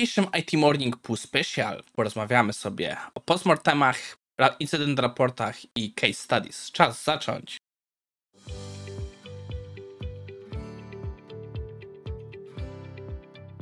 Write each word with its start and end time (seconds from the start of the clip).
dzisiejszym 0.00 0.26
IT 0.38 0.52
Morning 0.52 0.96
Pool 0.96 1.18
Special 1.18 1.82
porozmawiamy 1.94 2.52
sobie 2.52 2.96
o 3.14 3.20
postmortemach, 3.20 4.18
incydent 4.60 4.98
raportach 4.98 5.56
i 5.76 5.94
case 5.94 6.14
studies. 6.14 6.70
Czas 6.72 7.04
zacząć. 7.04 7.56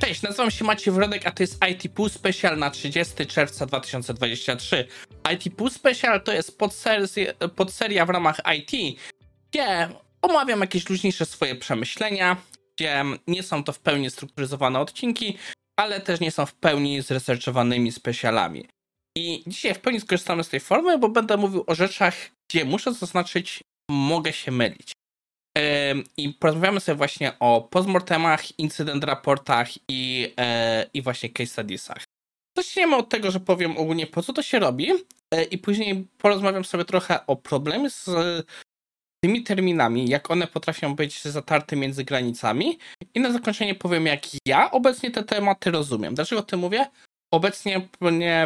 Cześć, 0.00 0.22
nazywam 0.22 0.50
się 0.50 0.64
Maciej 0.64 0.94
Wrodek, 0.94 1.26
a 1.26 1.30
to 1.30 1.42
jest 1.42 1.64
IT 1.70 1.92
Pool 1.92 2.10
Special 2.10 2.58
na 2.58 2.70
30 2.70 3.26
czerwca 3.26 3.66
2023. 3.66 4.88
IT 5.34 5.56
Pool 5.56 5.70
Special 5.70 6.22
to 6.22 6.32
jest 6.32 6.58
podseria, 6.58 7.06
podseria 7.56 8.06
w 8.06 8.10
ramach 8.10 8.40
IT, 8.58 9.00
gdzie 9.50 9.88
omawiam 10.22 10.60
jakieś 10.60 10.88
luźniejsze 10.88 11.26
swoje 11.26 11.54
przemyślenia, 11.54 12.36
gdzie 12.76 13.04
nie 13.26 13.42
są 13.42 13.64
to 13.64 13.72
w 13.72 13.78
pełni 13.78 14.10
strukturyzowane 14.10 14.80
odcinki, 14.80 15.38
ale 15.78 16.00
też 16.00 16.20
nie 16.20 16.30
są 16.30 16.46
w 16.46 16.54
pełni 16.54 17.02
zresearchowanymi 17.02 17.92
specjalami. 17.92 18.68
I 19.18 19.42
dzisiaj 19.46 19.74
w 19.74 19.80
pełni 19.80 20.00
skorzystamy 20.00 20.44
z 20.44 20.48
tej 20.48 20.60
formy, 20.60 20.98
bo 20.98 21.08
będę 21.08 21.36
mówił 21.36 21.64
o 21.66 21.74
rzeczach, 21.74 22.14
gdzie 22.50 22.64
muszę 22.64 22.94
zaznaczyć, 22.94 23.60
mogę 23.90 24.32
się 24.32 24.52
mylić. 24.52 24.92
I 26.16 26.28
porozmawiamy 26.28 26.80
sobie 26.80 26.96
właśnie 26.96 27.38
o 27.38 27.60
postmortemach, 27.60 28.58
incydent 28.58 29.04
raportach 29.04 29.68
i, 29.88 30.32
e, 30.36 30.86
i 30.94 31.02
właśnie 31.02 31.30
case 31.30 31.50
studiesach. 31.50 32.04
Zaczniemy 32.58 32.96
od 32.96 33.08
tego, 33.08 33.30
że 33.30 33.40
powiem 33.40 33.78
ogólnie 33.78 34.06
po 34.06 34.22
co 34.22 34.32
to 34.32 34.42
się 34.42 34.58
robi 34.58 34.90
e, 35.34 35.44
i 35.44 35.58
później 35.58 36.08
porozmawiam 36.18 36.64
sobie 36.64 36.84
trochę 36.84 37.26
o 37.26 37.36
problemie 37.36 37.90
z 37.90 38.06
tymi 39.24 39.42
terminami, 39.42 40.08
jak 40.08 40.30
one 40.30 40.46
potrafią 40.46 40.94
być 40.94 41.22
zatarte 41.22 41.76
między 41.76 42.04
granicami 42.04 42.78
i 43.14 43.20
na 43.20 43.32
zakończenie 43.32 43.74
powiem, 43.74 44.06
jak 44.06 44.20
ja 44.46 44.70
obecnie 44.70 45.10
te 45.10 45.24
tematy 45.24 45.70
rozumiem. 45.70 46.14
Dlaczego 46.14 46.40
o 46.40 46.44
tym 46.44 46.60
mówię? 46.60 46.86
Obecnie 47.32 47.88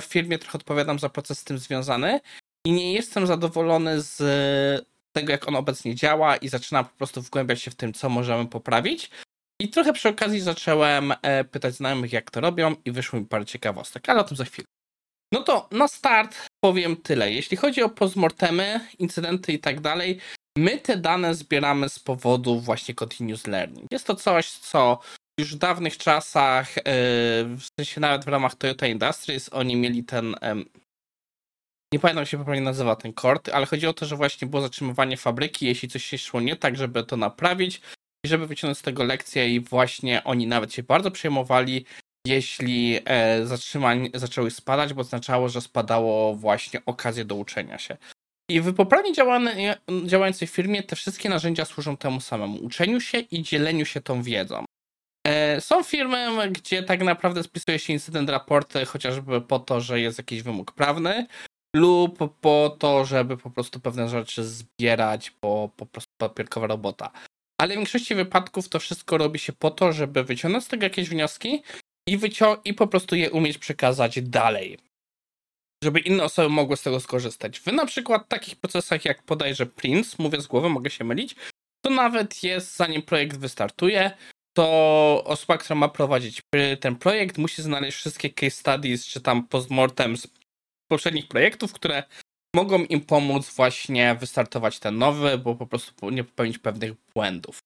w 0.00 0.04
firmie 0.04 0.38
trochę 0.38 0.58
odpowiadam 0.58 0.98
za 0.98 1.08
proces 1.08 1.38
z 1.38 1.44
tym 1.44 1.58
związany 1.58 2.20
i 2.66 2.72
nie 2.72 2.92
jestem 2.92 3.26
zadowolony 3.26 4.00
z 4.00 4.18
tego, 5.12 5.32
jak 5.32 5.48
on 5.48 5.56
obecnie 5.56 5.94
działa 5.94 6.36
i 6.36 6.48
zaczynam 6.48 6.84
po 6.84 6.90
prostu 6.90 7.22
wgłębiać 7.22 7.62
się 7.62 7.70
w 7.70 7.74
tym, 7.74 7.92
co 7.92 8.08
możemy 8.08 8.46
poprawić. 8.46 9.10
I 9.60 9.68
trochę 9.68 9.92
przy 9.92 10.08
okazji 10.08 10.40
zacząłem 10.40 11.12
e, 11.22 11.44
pytać 11.44 11.74
znajomych, 11.74 12.12
jak 12.12 12.30
to 12.30 12.40
robią 12.40 12.76
i 12.84 12.92
wyszło 12.92 13.18
mi 13.18 13.26
parę 13.26 13.44
ciekawostek, 13.46 14.08
ale 14.08 14.20
o 14.20 14.24
tym 14.24 14.36
za 14.36 14.44
chwilę. 14.44 14.66
No 15.32 15.42
to 15.42 15.68
na 15.70 15.88
start 15.88 16.46
powiem 16.64 16.96
tyle. 16.96 17.32
Jeśli 17.32 17.56
chodzi 17.56 17.82
o 17.82 17.88
postmortemy, 17.88 18.80
incydenty 18.98 19.52
i 19.52 19.58
tak 19.58 19.80
dalej, 19.80 20.18
My 20.58 20.78
te 20.78 20.96
dane 20.96 21.34
zbieramy 21.34 21.88
z 21.88 21.98
powodu 21.98 22.60
właśnie 22.60 22.94
continuous 22.94 23.46
learning. 23.46 23.86
Jest 23.92 24.06
to 24.06 24.14
coś, 24.14 24.50
co 24.50 24.98
już 25.40 25.54
w 25.54 25.58
dawnych 25.58 25.98
czasach, 25.98 26.78
e, 26.78 26.82
w 27.44 27.62
sensie 27.80 28.00
nawet 28.00 28.24
w 28.24 28.28
ramach 28.28 28.54
Toyota 28.54 28.86
Industries, 28.86 29.48
oni 29.52 29.76
mieli 29.76 30.04
ten. 30.04 30.34
Nie 31.92 31.98
pamiętam, 31.98 32.22
jak 32.22 32.28
się 32.28 32.38
poprawnie 32.38 32.60
nazywa 32.60 32.96
ten 32.96 33.12
kord, 33.12 33.48
ale 33.48 33.66
chodzi 33.66 33.86
o 33.86 33.92
to, 33.92 34.06
że 34.06 34.16
właśnie 34.16 34.48
było 34.48 34.62
zatrzymywanie 34.62 35.16
fabryki, 35.16 35.66
jeśli 35.66 35.88
coś 35.88 36.04
się 36.04 36.18
szło 36.18 36.40
nie 36.40 36.56
tak, 36.56 36.76
żeby 36.76 37.04
to 37.04 37.16
naprawić 37.16 37.80
i 38.24 38.28
żeby 38.28 38.46
wyciągnąć 38.46 38.78
z 38.78 38.82
tego 38.82 39.04
lekcję 39.04 39.54
i 39.54 39.60
właśnie 39.60 40.24
oni 40.24 40.46
nawet 40.46 40.74
się 40.74 40.82
bardzo 40.82 41.10
przejmowali, 41.10 41.84
jeśli 42.26 43.00
e, 43.04 43.46
zatrzymań 43.46 44.10
zaczęły 44.14 44.50
spadać, 44.50 44.94
bo 44.94 45.00
oznaczało, 45.00 45.48
że 45.48 45.60
spadało 45.60 46.34
właśnie 46.34 46.84
okazję 46.86 47.24
do 47.24 47.34
uczenia 47.34 47.78
się. 47.78 47.96
I 48.48 48.60
w 48.60 48.74
poprawnie 48.74 49.12
działającej 50.06 50.48
firmie 50.48 50.82
te 50.82 50.96
wszystkie 50.96 51.28
narzędzia 51.28 51.64
służą 51.64 51.96
temu 51.96 52.20
samemu 52.20 52.64
uczeniu 52.64 53.00
się 53.00 53.18
i 53.18 53.42
dzieleniu 53.42 53.84
się 53.84 54.00
tą 54.00 54.22
wiedzą. 54.22 54.64
E, 55.26 55.60
są 55.60 55.82
firmy, 55.82 56.50
gdzie 56.50 56.82
tak 56.82 57.02
naprawdę 57.02 57.42
spisuje 57.42 57.78
się 57.78 57.92
incydent 57.92 58.30
raporty 58.30 58.84
chociażby 58.84 59.40
po 59.40 59.58
to, 59.58 59.80
że 59.80 60.00
jest 60.00 60.18
jakiś 60.18 60.42
wymóg 60.42 60.72
prawny, 60.72 61.26
lub 61.76 62.40
po 62.40 62.76
to, 62.78 63.04
żeby 63.04 63.36
po 63.36 63.50
prostu 63.50 63.80
pewne 63.80 64.08
rzeczy 64.08 64.44
zbierać, 64.44 65.32
bo 65.42 65.70
po 65.76 65.86
prostu 65.86 66.12
papierkowa 66.18 66.66
robota. 66.66 67.10
Ale 67.60 67.74
w 67.74 67.76
większości 67.76 68.14
wypadków 68.14 68.68
to 68.68 68.78
wszystko 68.78 69.18
robi 69.18 69.38
się 69.38 69.52
po 69.52 69.70
to, 69.70 69.92
żeby 69.92 70.24
wyciągnąć 70.24 70.64
z 70.64 70.68
tego 70.68 70.84
jakieś 70.84 71.08
wnioski 71.08 71.62
i, 72.08 72.18
wycią- 72.18 72.56
i 72.64 72.74
po 72.74 72.86
prostu 72.86 73.16
je 73.16 73.30
umieć 73.30 73.58
przekazać 73.58 74.22
dalej 74.22 74.78
żeby 75.82 76.00
inne 76.00 76.24
osoby 76.24 76.48
mogły 76.48 76.76
z 76.76 76.82
tego 76.82 77.00
skorzystać. 77.00 77.60
Wy 77.60 77.72
na 77.72 77.86
przykład 77.86 78.24
w 78.24 78.28
takich 78.28 78.56
procesach 78.56 79.04
jak 79.04 79.22
podajże 79.22 79.66
Prince, 79.66 80.18
mówię 80.18 80.40
z 80.40 80.46
głowy, 80.46 80.68
mogę 80.68 80.90
się 80.90 81.04
mylić, 81.04 81.36
to 81.84 81.90
nawet 81.90 82.42
jest 82.42 82.76
zanim 82.76 83.02
projekt 83.02 83.36
wystartuje, 83.36 84.10
to 84.56 85.22
osoba, 85.26 85.58
która 85.58 85.76
ma 85.76 85.88
prowadzić 85.88 86.42
ten 86.80 86.96
projekt 86.96 87.38
musi 87.38 87.62
znaleźć 87.62 87.98
wszystkie 87.98 88.30
case 88.30 88.50
studies 88.50 89.06
czy 89.06 89.20
tam 89.20 89.48
postmortem 89.48 90.16
z 90.16 90.28
poprzednich 90.90 91.28
projektów, 91.28 91.72
które 91.72 92.02
mogą 92.56 92.84
im 92.84 93.00
pomóc 93.00 93.54
właśnie 93.54 94.14
wystartować 94.20 94.78
ten 94.78 94.98
nowy, 94.98 95.38
bo 95.38 95.54
po 95.54 95.66
prostu 95.66 96.10
nie 96.10 96.24
popełnić 96.24 96.58
pewnych 96.58 96.92
błędów. 97.14 97.58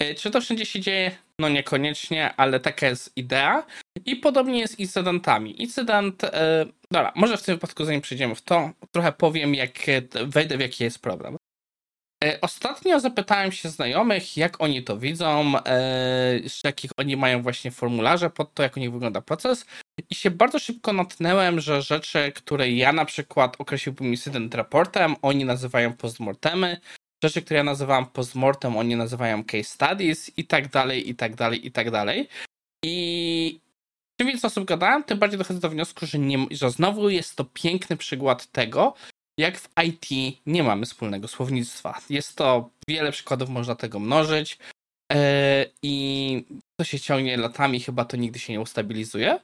E, 0.00 0.14
czy 0.14 0.30
to 0.30 0.40
wszędzie 0.40 0.66
się 0.66 0.80
dzieje? 0.80 1.10
No 1.38 1.48
niekoniecznie, 1.48 2.34
ale 2.36 2.60
taka 2.60 2.86
jest 2.86 3.16
idea. 3.16 3.66
I 4.06 4.16
podobnie 4.16 4.58
jest 4.58 4.74
z 4.74 4.78
incydentami. 4.78 5.62
Incydent, 5.62 6.22
yy, 6.22 6.30
dobra, 6.90 7.12
może 7.16 7.36
w 7.36 7.42
tym 7.42 7.54
wypadku 7.54 7.84
zanim 7.84 8.00
przejdziemy 8.00 8.34
w 8.34 8.42
to, 8.42 8.70
trochę 8.90 9.12
powiem, 9.12 9.54
jak 9.54 9.70
wejdę 10.24 10.56
w 10.56 10.60
jaki 10.60 10.84
jest 10.84 10.98
problem. 10.98 11.36
Ostatnio 12.40 13.00
zapytałem 13.00 13.52
się 13.52 13.68
znajomych, 13.68 14.36
jak 14.36 14.60
oni 14.60 14.84
to 14.84 14.98
widzą, 14.98 15.52
z 16.46 16.64
jakich 16.64 16.90
oni 16.96 17.16
mają 17.16 17.42
właśnie 17.42 17.70
formularze 17.70 18.30
pod 18.30 18.54
to, 18.54 18.62
jak 18.62 18.76
u 18.76 18.80
nich 18.80 18.92
wygląda 18.92 19.20
proces. 19.20 19.66
I 20.10 20.14
się 20.14 20.30
bardzo 20.30 20.58
szybko 20.58 20.92
natknęłem, 20.92 21.60
że 21.60 21.82
rzeczy, 21.82 22.32
które 22.34 22.70
ja 22.70 22.92
na 22.92 23.04
przykład 23.04 23.56
określiłbym 23.58 24.06
incydent 24.06 24.54
raportem, 24.54 25.16
oni 25.22 25.44
nazywają 25.44 25.92
postmortemy, 25.92 26.80
rzeczy, 27.24 27.42
które 27.42 27.58
ja 27.58 27.64
nazywam 27.64 28.06
postmortem, 28.06 28.76
oni 28.76 28.96
nazywają 28.96 29.44
case 29.44 29.64
studies 29.64 30.38
i 30.38 30.44
tak 30.44 30.68
dalej, 30.68 31.10
i 31.10 31.14
tak 31.14 31.34
dalej, 31.34 31.66
i 31.66 31.72
tak 31.72 31.90
dalej. 31.90 32.28
I 32.84 33.60
czym 34.20 34.28
więcej 34.28 34.48
osób 34.48 34.64
gadałem, 34.64 35.04
tym 35.04 35.18
bardziej 35.18 35.38
dochodzę 35.38 35.60
do 35.60 35.70
wniosku, 35.70 36.06
że, 36.06 36.18
nie, 36.18 36.46
że 36.50 36.70
znowu 36.70 37.08
jest 37.08 37.36
to 37.36 37.44
piękny 37.44 37.96
przykład 37.96 38.46
tego, 38.46 38.94
jak 39.38 39.58
w 39.58 39.68
IT 39.84 40.36
nie 40.46 40.62
mamy 40.62 40.86
wspólnego 40.86 41.28
słownictwa. 41.28 42.00
Jest 42.10 42.36
to 42.36 42.70
wiele 42.88 43.12
przykładów, 43.12 43.48
można 43.48 43.74
tego 43.74 43.98
mnożyć 43.98 44.58
yy, 45.12 45.18
i 45.82 46.44
to 46.80 46.84
się 46.84 47.00
ciągnie 47.00 47.36
latami, 47.36 47.80
chyba 47.80 48.04
to 48.04 48.16
nigdy 48.16 48.38
się 48.38 48.52
nie 48.52 48.60
ustabilizuje. 48.60 49.38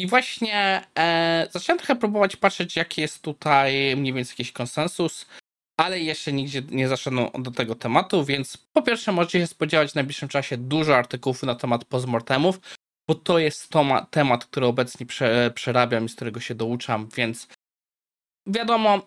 I 0.00 0.06
właśnie 0.06 0.84
e, 0.98 1.48
zacząłem 1.50 1.78
trochę 1.78 1.96
próbować 1.96 2.36
patrzeć, 2.36 2.76
jaki 2.76 3.00
jest 3.00 3.22
tutaj 3.22 3.96
mniej 3.96 4.12
więcej 4.12 4.32
jakiś 4.32 4.52
konsensus 4.52 5.26
ale 5.76 6.00
jeszcze 6.00 6.32
nigdzie 6.32 6.62
nie 6.70 6.88
zaszedłem 6.88 7.42
do 7.42 7.50
tego 7.50 7.74
tematu, 7.74 8.24
więc 8.24 8.56
po 8.56 8.82
pierwsze 8.82 9.12
możecie 9.12 9.40
się 9.40 9.46
spodziewać 9.46 9.92
w 9.92 9.94
najbliższym 9.94 10.28
czasie 10.28 10.56
dużo 10.56 10.96
artykułów 10.96 11.42
na 11.42 11.54
temat 11.54 11.84
postmortemów, 11.84 12.60
bo 13.08 13.14
to 13.14 13.38
jest 13.38 13.68
to 13.68 14.06
temat, 14.10 14.44
który 14.44 14.66
obecnie 14.66 15.06
prze, 15.06 15.50
przerabiam 15.54 16.04
i 16.04 16.08
z 16.08 16.14
którego 16.14 16.40
się 16.40 16.54
douczam, 16.54 17.08
więc 17.16 17.48
wiadomo, 18.46 19.06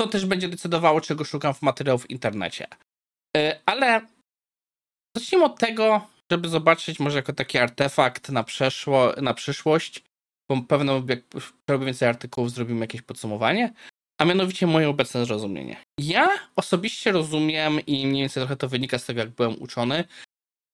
to 0.00 0.06
też 0.06 0.26
będzie 0.26 0.48
decydowało, 0.48 1.00
czego 1.00 1.24
szukam 1.24 1.54
w 1.54 1.62
materiału 1.62 1.98
w 1.98 2.10
internecie. 2.10 2.66
E, 3.36 3.60
ale 3.66 4.06
zacznijmy 5.16 5.44
od 5.44 5.58
tego, 5.58 6.06
żeby 6.32 6.48
zobaczyć 6.48 7.00
może 7.00 7.18
jako 7.18 7.32
taki 7.32 7.58
artefakt 7.58 8.28
na, 8.28 8.44
przeszło, 8.44 9.12
na 9.22 9.34
przyszłość, 9.34 10.04
bo 10.48 10.62
pewno 10.62 11.02
jak 11.08 11.20
robię 11.68 11.86
więcej 11.86 12.08
artykułów, 12.08 12.50
zrobimy 12.50 12.80
jakieś 12.80 13.02
podsumowanie, 13.02 13.72
a 14.22 14.24
mianowicie 14.24 14.66
moje 14.66 14.88
obecne 14.88 15.26
zrozumienie. 15.26 15.76
Ja 16.00 16.28
osobiście 16.56 17.12
rozumiem 17.12 17.80
i 17.86 18.06
mniej 18.06 18.22
więcej 18.22 18.40
trochę 18.40 18.56
to 18.56 18.68
wynika 18.68 18.98
z 18.98 19.04
tego, 19.04 19.20
jak 19.20 19.30
byłem 19.30 19.62
uczony, 19.62 20.04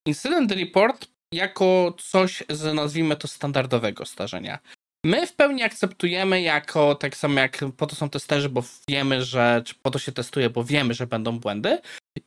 Incident 0.07 0.53
Report 0.53 1.09
jako 1.35 1.95
coś 1.99 2.43
z, 2.49 2.75
nazwijmy 2.75 3.17
to, 3.17 3.29
standardowego 3.29 4.07
starzenia. 4.07 4.59
My 5.05 5.27
w 5.27 5.33
pełni 5.33 5.63
akceptujemy 5.63 6.43
jako, 6.43 6.95
tak 6.95 7.17
samo 7.17 7.41
jak 7.41 7.61
po 7.77 7.87
to 7.87 7.97
są 7.97 8.11
testerzy, 8.11 8.49
bo 8.49 8.63
wiemy, 8.89 9.25
że, 9.25 9.63
czy 9.65 9.75
po 9.75 9.91
to 9.91 9.99
się 9.99 10.13
testuje, 10.13 10.51
bo 10.51 10.65
wiemy, 10.65 10.95
że 10.95 11.07
będą 11.07 11.39
błędy 11.39 11.79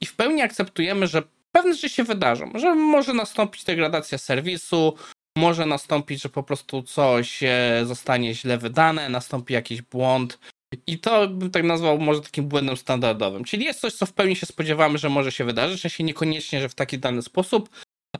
i 0.02 0.06
w 0.06 0.16
pełni 0.16 0.42
akceptujemy, 0.42 1.08
że 1.08 1.24
pewne 1.52 1.74
rzeczy 1.74 1.90
się 1.90 2.04
wydarzą, 2.04 2.52
że 2.56 2.76
może 2.76 3.14
nastąpić 3.14 3.64
degradacja 3.64 4.18
serwisu, 4.18 4.96
może 5.38 5.66
nastąpić, 5.66 6.22
że 6.22 6.30
po 6.30 6.44
prostu 6.44 6.84
coś 6.84 7.44
e, 7.44 7.82
zostanie 7.86 8.36
źle 8.36 8.58
wydane, 8.58 9.10
nastąpi 9.10 9.54
jakiś 9.54 9.82
błąd, 9.82 10.40
i 10.88 11.00
to 11.00 11.28
bym 11.28 11.52
tak 11.52 11.64
nazwał 11.64 12.00
może 12.00 12.22
takim 12.22 12.46
błędem 12.46 12.78
standardowym. 12.78 13.44
Czyli 13.44 13.66
jest 13.66 13.80
coś, 13.80 13.94
co 13.94 14.06
w 14.06 14.14
pełni 14.14 14.36
się 14.36 14.46
spodziewamy, 14.46 14.98
że 14.98 15.10
może 15.10 15.32
się 15.32 15.44
wydarzyć, 15.44 15.94
się 15.94 16.04
niekoniecznie, 16.04 16.62
że 16.62 16.70
w 16.70 16.76
taki 16.76 17.00
dany 17.00 17.22
sposób, 17.22 17.70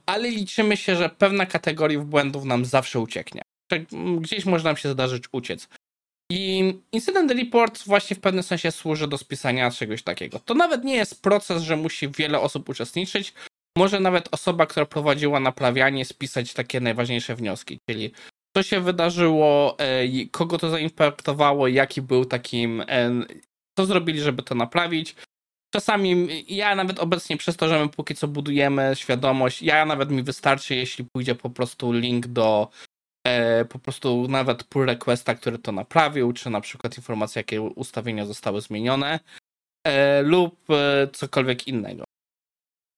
ale 0.06 0.30
liczymy 0.30 0.78
się, 0.78 0.96
że 0.96 1.10
pewna 1.10 1.46
kategoria 1.46 2.00
błędów 2.00 2.46
nam 2.46 2.66
zawsze 2.66 3.00
ucieknie. 3.00 3.42
Gdzieś 4.20 4.46
może 4.46 4.64
nam 4.64 4.78
się 4.78 4.92
zdarzyć 4.92 5.24
uciec. 5.32 5.68
I 6.32 6.74
Incident 6.92 7.32
Report 7.32 7.84
właśnie 7.86 8.16
w 8.16 8.20
pewnym 8.20 8.44
sensie 8.44 8.72
służy 8.72 9.08
do 9.08 9.18
spisania 9.18 9.72
czegoś 9.72 10.04
takiego. 10.04 10.40
To 10.40 10.54
nawet 10.54 10.84
nie 10.84 10.96
jest 10.96 11.22
proces, 11.22 11.64
że 11.64 11.76
musi 11.78 12.10
wiele 12.10 12.40
osób 12.40 12.70
uczestniczyć. 12.70 13.34
Może 13.78 14.00
nawet 14.00 14.30
osoba, 14.32 14.66
która 14.66 14.86
prowadziła 14.86 15.40
naprawianie, 15.40 16.06
spisać 16.06 16.54
takie 16.54 16.80
najważniejsze 16.80 17.36
wnioski, 17.36 17.80
czyli 17.90 18.12
co 18.54 18.64
się 18.64 18.80
wydarzyło, 18.82 19.80
e, 19.80 20.26
kogo 20.32 20.58
to 20.58 20.70
zainfektowało, 20.70 21.68
jaki 21.68 22.02
był 22.02 22.26
takim, 22.26 22.82
e, 22.82 23.12
co 23.78 23.86
zrobili, 23.86 24.20
żeby 24.20 24.44
to 24.44 24.56
naprawić. 24.56 25.16
Czasami 25.74 26.28
ja 26.56 26.76
nawet 26.76 27.00
obecnie 27.00 27.38
przez 27.38 27.58
to, 27.58 27.68
że 27.68 27.80
my 27.80 27.90
póki 27.90 28.16
co 28.16 28.28
budujemy 28.28 28.92
świadomość, 28.96 29.62
ja 29.62 29.86
nawet 29.86 30.12
mi 30.12 30.24
wystarczy, 30.24 30.76
jeśli 30.76 31.06
pójdzie 31.06 31.36
po 31.36 31.50
prostu 31.50 31.92
link 31.92 32.28
do 32.28 32.70
e, 33.28 33.66
po 33.66 33.80
prostu 33.80 34.28
nawet 34.28 34.64
pull 34.64 34.86
requesta, 34.86 35.36
który 35.36 35.60
to 35.60 35.72
naprawił, 35.72 36.34
czy 36.34 36.50
na 36.50 36.62
przykład 36.62 36.98
informacja, 36.98 37.40
jakie 37.40 37.62
ustawienia 37.62 38.26
zostały 38.26 38.62
zmienione, 38.62 39.20
lub 40.24 40.66
cokolwiek 41.14 41.68
innego. 41.68 42.04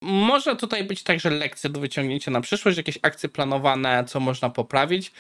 Może 0.02 0.56
tutaj 0.56 0.84
być 0.84 1.04
także 1.04 1.30
lekcje 1.30 1.70
do 1.70 1.80
wyciągnięcia 1.80 2.32
na 2.32 2.42
przyszłość, 2.42 2.78
jakieś 2.78 3.00
akcje 3.02 3.30
planowane, 3.30 4.06
co 4.08 4.20
można 4.20 4.50
poprawić, 4.50 5.12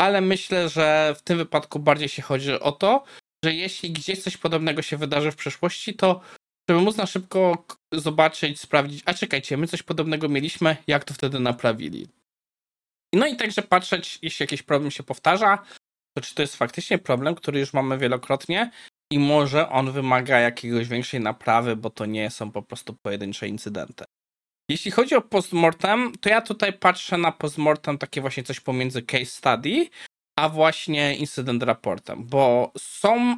ale 0.00 0.20
myślę, 0.20 0.68
że 0.68 1.14
w 1.18 1.22
tym 1.22 1.38
wypadku 1.38 1.78
bardziej 1.78 2.08
się 2.08 2.22
chodzi 2.22 2.52
o 2.52 2.72
to, 2.72 3.04
że 3.44 3.54
jeśli 3.54 3.90
gdzieś 3.90 4.22
coś 4.22 4.36
podobnego 4.36 4.82
się 4.82 4.96
wydarzy 4.96 5.32
w 5.32 5.36
przyszłości, 5.36 5.94
to 5.94 6.20
żeby 6.68 6.80
móc 6.80 6.96
na 6.96 7.06
szybko 7.06 7.66
zobaczyć, 7.92 8.60
sprawdzić, 8.60 9.02
a 9.06 9.14
czekajcie, 9.14 9.56
my 9.56 9.66
coś 9.66 9.82
podobnego 9.82 10.28
mieliśmy, 10.28 10.76
jak 10.86 11.04
to 11.04 11.14
wtedy 11.14 11.40
naprawili. 11.40 12.08
No 13.14 13.26
i 13.26 13.36
także 13.36 13.62
patrzeć, 13.62 14.18
jeśli 14.22 14.44
jakiś 14.44 14.62
problem 14.62 14.90
się 14.90 15.02
powtarza, 15.02 15.64
to 16.16 16.20
czy 16.20 16.34
to 16.34 16.42
jest 16.42 16.56
faktycznie 16.56 16.98
problem, 16.98 17.34
który 17.34 17.60
już 17.60 17.72
mamy 17.72 17.98
wielokrotnie 17.98 18.70
i 19.12 19.18
może 19.18 19.68
on 19.68 19.92
wymaga 19.92 20.38
jakiegoś 20.38 20.88
większej 20.88 21.20
naprawy, 21.20 21.76
bo 21.76 21.90
to 21.90 22.06
nie 22.06 22.30
są 22.30 22.50
po 22.50 22.62
prostu 22.62 22.96
pojedyncze 23.02 23.48
incydenty. 23.48 24.04
Jeśli 24.70 24.90
chodzi 24.90 25.14
o 25.14 25.20
postmortem, 25.20 26.12
to 26.20 26.28
ja 26.28 26.40
tutaj 26.40 26.72
patrzę 26.72 27.18
na 27.18 27.32
postmortem 27.32 27.98
takie 27.98 28.20
właśnie 28.20 28.42
coś 28.42 28.60
pomiędzy 28.60 29.02
case 29.02 29.24
study, 29.24 29.88
a 30.38 30.48
właśnie 30.48 31.16
incydent 31.16 31.62
raportem, 31.62 32.24
bo 32.24 32.72
są 32.78 33.36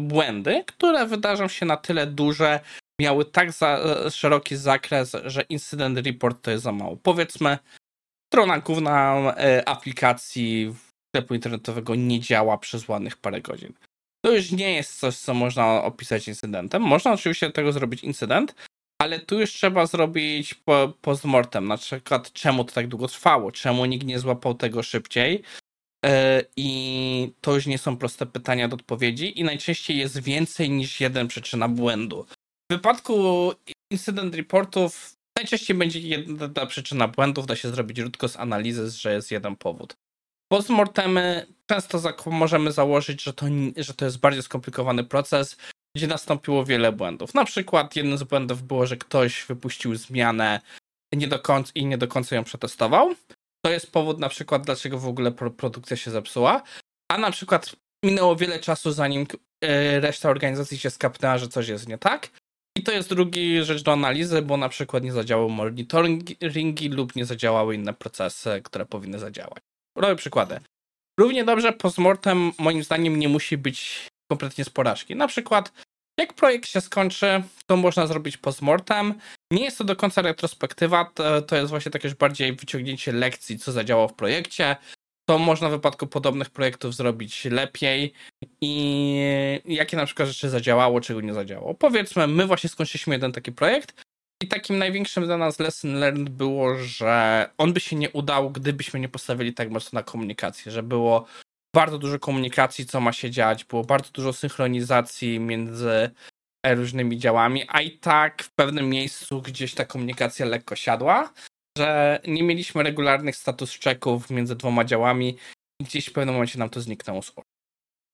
błędy, 0.00 0.64
które 0.66 1.06
wydarzą 1.06 1.48
się 1.48 1.66
na 1.66 1.76
tyle 1.76 2.06
duże, 2.06 2.60
miały 3.00 3.24
tak 3.24 3.52
za, 3.52 3.78
szeroki 4.10 4.56
zakres, 4.56 5.16
że 5.24 5.42
incydent 5.42 5.98
report 6.06 6.42
to 6.42 6.50
jest 6.50 6.64
za 6.64 6.72
mało. 6.72 6.96
Powiedzmy, 6.96 7.58
strona 8.32 8.58
główna 8.58 9.14
e, 9.36 9.68
aplikacji 9.68 10.74
sklepu 11.08 11.34
internetowego 11.34 11.94
nie 11.94 12.20
działa 12.20 12.58
przez 12.58 12.88
ładnych 12.88 13.16
parę 13.16 13.40
godzin. 13.40 13.72
To 14.24 14.32
już 14.32 14.52
nie 14.52 14.74
jest 14.74 15.00
coś, 15.00 15.16
co 15.16 15.34
można 15.34 15.82
opisać 15.82 16.28
incydentem. 16.28 16.82
Można 16.82 17.12
oczywiście 17.12 17.50
tego 17.50 17.72
zrobić 17.72 18.04
incydent, 18.04 18.54
ale 18.98 19.20
tu 19.20 19.40
już 19.40 19.52
trzeba 19.52 19.86
zrobić 19.86 20.54
po, 20.54 20.92
postmortem, 21.00 21.68
na 21.68 21.76
przykład 21.76 22.32
czemu 22.32 22.64
to 22.64 22.72
tak 22.72 22.88
długo 22.88 23.08
trwało, 23.08 23.52
czemu 23.52 23.84
nikt 23.84 24.06
nie 24.06 24.18
złapał 24.18 24.54
tego 24.54 24.82
szybciej. 24.82 25.42
E, 26.06 26.42
I 26.56 27.32
to 27.40 27.54
już 27.54 27.66
nie 27.66 27.78
są 27.78 27.96
proste 27.96 28.26
pytania 28.26 28.68
do 28.68 28.74
odpowiedzi, 28.74 29.40
i 29.40 29.44
najczęściej 29.44 29.98
jest 29.98 30.22
więcej 30.22 30.70
niż 30.70 31.00
jeden 31.00 31.28
przyczyna 31.28 31.68
błędu. 31.68 32.26
W 32.70 32.74
wypadku 32.74 33.52
incydent 33.92 34.34
reportów 34.34 35.16
najczęściej 35.38 35.76
będzie 35.76 36.00
jedna 36.00 36.66
przyczyna 36.66 37.08
błędów, 37.08 37.46
da 37.46 37.56
się 37.56 37.70
zrobić 37.70 38.00
krótko 38.00 38.28
z 38.28 38.36
analizy, 38.36 38.90
że 38.90 39.14
jest 39.14 39.30
jeden 39.30 39.56
powód. 39.56 39.96
Postmortemy 40.52 41.46
często 41.66 42.00
możemy 42.26 42.72
założyć, 42.72 43.22
że 43.22 43.32
to, 43.32 43.46
że 43.76 43.94
to 43.94 44.04
jest 44.04 44.20
bardziej 44.20 44.42
skomplikowany 44.42 45.04
proces, 45.04 45.56
gdzie 45.96 46.06
nastąpiło 46.06 46.64
wiele 46.64 46.92
błędów. 46.92 47.34
Na 47.34 47.44
przykład 47.44 47.96
jednym 47.96 48.18
z 48.18 48.22
błędów 48.22 48.62
było, 48.62 48.86
że 48.86 48.96
ktoś 48.96 49.44
wypuścił 49.48 49.96
zmianę 49.96 50.60
nie 51.14 51.28
do 51.28 51.38
końca, 51.38 51.72
i 51.74 51.86
nie 51.86 51.98
do 51.98 52.08
końca 52.08 52.36
ją 52.36 52.44
przetestował. 52.44 53.14
To 53.64 53.72
jest 53.72 53.92
powód 53.92 54.18
na 54.18 54.28
przykład, 54.28 54.62
dlaczego 54.66 54.98
w 54.98 55.08
ogóle 55.08 55.32
produkcja 55.32 55.96
się 55.96 56.10
zepsuła. 56.10 56.62
A 57.10 57.18
na 57.18 57.30
przykład 57.30 57.76
minęło 58.04 58.36
wiele 58.36 58.58
czasu, 58.58 58.92
zanim 58.92 59.26
e, 59.64 60.00
reszta 60.00 60.30
organizacji 60.30 60.78
się 60.78 60.90
skapnęła, 60.90 61.38
że 61.38 61.48
coś 61.48 61.68
jest 61.68 61.88
nie 61.88 61.98
tak. 61.98 62.30
I 62.78 62.82
to 62.82 62.92
jest 62.92 63.08
drugi 63.08 63.64
rzecz 63.64 63.82
do 63.82 63.92
analizy, 63.92 64.42
bo 64.42 64.56
na 64.56 64.68
przykład 64.68 65.02
nie 65.02 65.12
zadziałały 65.12 65.50
monitoringi 65.50 66.88
lub 66.88 67.16
nie 67.16 67.24
zadziałały 67.24 67.74
inne 67.74 67.94
procesy, 67.94 68.60
które 68.64 68.86
powinny 68.86 69.18
zadziałać. 69.18 69.62
Robię 69.96 70.16
przykłady. 70.16 70.60
Równie 71.20 71.44
dobrze 71.44 71.72
postmortem 71.72 72.52
moim 72.58 72.82
zdaniem 72.82 73.18
nie 73.18 73.28
musi 73.28 73.56
być 73.56 74.08
kompletnie 74.28 74.64
z 74.64 74.70
porażki. 74.70 75.16
Na 75.16 75.28
przykład 75.28 75.72
jak 76.18 76.34
projekt 76.34 76.68
się 76.68 76.80
skończy, 76.80 77.42
to 77.66 77.76
można 77.76 78.06
zrobić 78.06 78.36
postmortem. 78.36 79.14
Nie 79.52 79.64
jest 79.64 79.78
to 79.78 79.84
do 79.84 79.96
końca 79.96 80.22
retrospektywa, 80.22 81.12
to, 81.46 81.56
jest 81.56 81.70
właśnie 81.70 81.90
takie 81.92 82.08
już 82.08 82.16
bardziej 82.16 82.52
wyciągnięcie 82.52 83.12
lekcji, 83.12 83.58
co 83.58 83.72
zadziałało 83.72 84.08
w 84.08 84.14
projekcie. 84.14 84.76
To 85.28 85.38
można 85.38 85.68
w 85.68 85.70
wypadku 85.70 86.06
podobnych 86.06 86.50
projektów 86.50 86.94
zrobić 86.94 87.44
lepiej 87.44 88.12
i 88.60 89.60
jakie 89.64 89.96
na 89.96 90.06
przykład 90.06 90.28
rzeczy 90.28 90.48
zadziałało, 90.48 91.00
czego 91.00 91.20
nie 91.20 91.34
zadziałało. 91.34 91.74
Powiedzmy, 91.74 92.26
my 92.26 92.46
właśnie 92.46 92.70
skończyliśmy 92.70 93.14
jeden 93.14 93.32
taki 93.32 93.52
projekt 93.52 94.02
i 94.42 94.48
takim 94.48 94.78
największym 94.78 95.24
dla 95.24 95.36
nas 95.36 95.58
lesson 95.58 95.94
learned 95.94 96.28
było, 96.28 96.74
że 96.78 97.50
on 97.58 97.72
by 97.72 97.80
się 97.80 97.96
nie 97.96 98.10
udał, 98.10 98.50
gdybyśmy 98.50 99.00
nie 99.00 99.08
postawili 99.08 99.54
tak 99.54 99.70
mocno 99.70 99.96
na 99.96 100.02
komunikację, 100.02 100.72
że 100.72 100.82
było 100.82 101.26
bardzo 101.78 101.98
dużo 101.98 102.18
komunikacji, 102.18 102.86
co 102.86 103.00
ma 103.00 103.12
się 103.12 103.30
dziać, 103.30 103.64
było 103.64 103.84
bardzo 103.84 104.10
dużo 104.12 104.32
synchronizacji 104.32 105.40
między 105.40 106.10
różnymi 106.66 107.18
działami, 107.18 107.64
a 107.68 107.80
i 107.80 107.90
tak 107.90 108.42
w 108.42 108.50
pewnym 108.50 108.90
miejscu 108.90 109.42
gdzieś 109.42 109.74
ta 109.74 109.84
komunikacja 109.84 110.46
lekko 110.46 110.76
siadła, 110.76 111.32
że 111.78 112.20
nie 112.26 112.42
mieliśmy 112.42 112.82
regularnych 112.82 113.36
status 113.36 113.78
checków 113.78 114.30
między 114.30 114.56
dwoma 114.56 114.84
działami 114.84 115.36
i 115.80 115.84
gdzieś 115.84 116.06
w 116.06 116.12
pewnym 116.12 116.34
momencie 116.34 116.58
nam 116.58 116.70
to 116.70 116.80
zniknęło 116.80 117.22
z 117.22 117.30
oczu. 117.30 117.42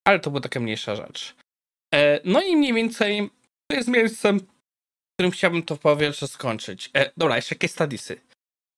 Ale 0.07 0.19
to 0.19 0.31
była 0.31 0.41
taka 0.41 0.59
mniejsza 0.59 0.95
rzecz. 0.95 1.35
E, 1.93 2.19
no 2.25 2.41
i 2.41 2.55
mniej 2.55 2.73
więcej 2.73 3.29
to 3.71 3.77
jest 3.77 3.89
miejscem, 3.89 4.39
w 4.39 4.43
którym 5.17 5.31
chciałbym 5.31 5.63
to 5.63 5.77
powietrze 5.77 6.27
skończyć. 6.27 6.89
E, 6.97 7.11
dobra, 7.17 7.35
jeszcze 7.35 7.55
case 7.55 7.73
studiesy. 7.73 8.21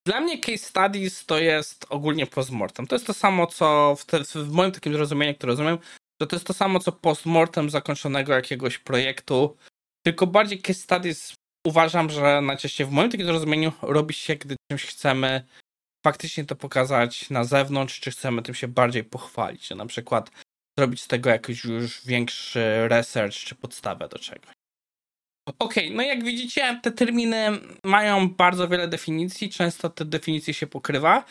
Dla 0.07 0.21
mnie 0.21 0.39
case 0.39 0.57
studies 0.57 1.25
to 1.25 1.39
jest 1.39 1.85
ogólnie 1.89 2.27
postmortem. 2.27 2.87
To 2.87 2.95
jest 2.95 3.07
to 3.07 3.13
samo, 3.13 3.47
co 3.47 3.95
w, 3.95 4.05
te, 4.05 4.23
w 4.23 4.51
moim 4.51 4.71
takim 4.71 4.93
zrozumieniu, 4.93 5.35
które 5.35 5.51
rozumiem, 5.51 5.77
że 6.21 6.27
to 6.27 6.35
jest 6.35 6.47
to 6.47 6.53
samo, 6.53 6.79
co 6.79 6.91
postmortem 6.91 7.69
zakończonego 7.69 8.33
jakiegoś 8.33 8.77
projektu, 8.77 9.57
tylko 10.05 10.27
bardziej 10.27 10.61
case 10.61 10.79
studies 10.79 11.33
uważam, 11.65 12.09
że 12.09 12.41
najczęściej 12.41 12.87
w 12.87 12.91
moim 12.91 13.11
takim 13.11 13.25
zrozumieniu 13.25 13.71
robi 13.81 14.13
się, 14.13 14.35
gdy 14.35 14.55
czymś 14.71 14.85
chcemy 14.85 15.45
faktycznie 16.05 16.45
to 16.45 16.55
pokazać 16.55 17.29
na 17.29 17.43
zewnątrz, 17.43 17.99
czy 17.99 18.11
chcemy 18.11 18.41
tym 18.41 18.55
się 18.55 18.67
bardziej 18.67 19.03
pochwalić, 19.03 19.69
na 19.69 19.85
przykład 19.85 20.31
zrobić 20.79 21.01
z 21.01 21.07
tego 21.07 21.29
jakiś 21.29 21.63
już 21.63 22.05
większy 22.05 22.87
research, 22.87 23.35
czy 23.35 23.55
podstawę 23.55 24.07
do 24.07 24.19
czegoś. 24.19 24.56
Okej, 25.47 25.85
okay, 25.85 25.97
no 25.97 26.03
jak 26.03 26.23
widzicie, 26.23 26.79
te 26.83 26.91
terminy 26.91 27.59
mają 27.83 28.29
bardzo 28.29 28.67
wiele 28.67 28.87
definicji, 28.87 29.49
często 29.49 29.89
te 29.89 30.05
definicje 30.05 30.53
się 30.53 30.67
pokrywa. 30.67 31.25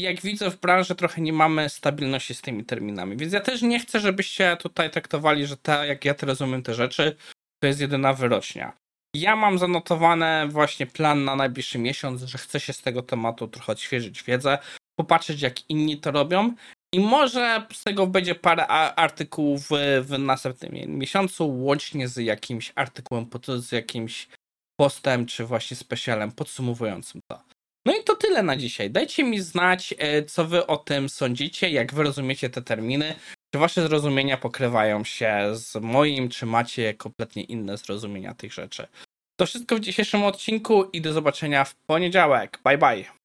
Jak 0.00 0.20
widzę 0.20 0.50
w 0.50 0.60
branży 0.60 0.94
trochę 0.94 1.20
nie 1.20 1.32
mamy 1.32 1.68
stabilności 1.68 2.34
z 2.34 2.40
tymi 2.40 2.64
terminami, 2.64 3.16
więc 3.16 3.32
ja 3.32 3.40
też 3.40 3.62
nie 3.62 3.80
chcę, 3.80 4.00
żebyście 4.00 4.56
tutaj 4.56 4.90
traktowali, 4.90 5.46
że 5.46 5.56
te, 5.56 5.86
jak 5.86 6.04
ja 6.04 6.14
te 6.14 6.26
rozumiem 6.26 6.62
te 6.62 6.74
rzeczy, 6.74 7.16
to 7.62 7.66
jest 7.66 7.80
jedyna 7.80 8.12
wyrocznia. 8.12 8.72
Ja 9.16 9.36
mam 9.36 9.58
zanotowane 9.58 10.48
właśnie 10.48 10.86
plan 10.86 11.24
na 11.24 11.36
najbliższy 11.36 11.78
miesiąc, 11.78 12.22
że 12.22 12.38
chcę 12.38 12.60
się 12.60 12.72
z 12.72 12.82
tego 12.82 13.02
tematu 13.02 13.48
trochę 13.48 13.72
odświeżyć 13.72 14.22
wiedzę, 14.22 14.58
popatrzeć 14.98 15.42
jak 15.42 15.70
inni 15.70 16.00
to 16.00 16.10
robią 16.10 16.54
i 16.94 17.00
może 17.00 17.66
z 17.72 17.84
tego 17.84 18.06
będzie 18.06 18.34
parę 18.34 18.66
artykułów 18.68 19.68
w 20.00 20.18
następnym 20.18 20.98
miesiącu, 20.98 21.64
łącznie 21.64 22.08
z 22.08 22.16
jakimś 22.16 22.72
artykułem, 22.74 23.26
z 23.58 23.72
jakimś 23.72 24.28
postem, 24.80 25.26
czy 25.26 25.44
właśnie 25.44 25.76
specjalem 25.76 26.32
podsumowującym 26.32 27.20
to. 27.30 27.42
No 27.86 27.96
i 27.96 28.04
to 28.04 28.16
tyle 28.16 28.42
na 28.42 28.56
dzisiaj. 28.56 28.90
Dajcie 28.90 29.24
mi 29.24 29.40
znać, 29.40 29.94
e, 29.98 30.22
co 30.22 30.44
wy 30.44 30.66
o 30.66 30.76
tym 30.76 31.08
sądzicie, 31.08 31.70
jak 31.70 31.94
wy 31.94 32.02
rozumiecie 32.02 32.50
te 32.50 32.62
terminy. 32.62 33.14
Czy 33.54 33.58
wasze 33.60 33.82
zrozumienia 33.82 34.36
pokrywają 34.36 35.04
się 35.04 35.50
z 35.52 35.74
moim, 35.74 36.28
czy 36.28 36.46
macie 36.46 36.94
kompletnie 36.94 37.42
inne 37.42 37.76
zrozumienia 37.76 38.34
tych 38.34 38.52
rzeczy. 38.52 38.86
To 39.40 39.46
wszystko 39.46 39.76
w 39.76 39.80
dzisiejszym 39.80 40.24
odcinku 40.24 40.84
i 40.84 41.00
do 41.00 41.12
zobaczenia 41.12 41.64
w 41.64 41.74
poniedziałek. 41.74 42.58
Bye 42.64 42.78
bye. 42.78 43.21